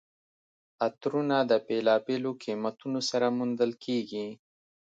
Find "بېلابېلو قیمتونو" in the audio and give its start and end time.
1.67-2.99